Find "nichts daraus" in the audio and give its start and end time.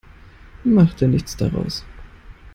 1.07-1.85